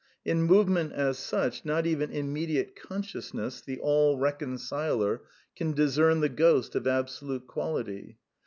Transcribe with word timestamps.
In 0.25 0.41
movement, 0.41 0.93
as 0.93 1.19
such, 1.19 1.63
not 1.63 1.85
even 1.85 2.09
immediate 2.09 2.75
consciousness, 2.75 3.61
the 3.61 3.77
all 3.81 4.17
reconciler, 4.17 5.21
can 5.55 5.73
discern 5.73 6.21
the 6.21 6.27
ghost 6.29 6.73
of 6.73 6.87
absolute 6.87 7.45
quality. 7.45 8.17